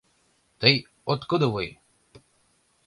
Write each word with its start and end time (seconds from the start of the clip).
—Тый 0.61 0.75
откудывуй? 1.11 1.67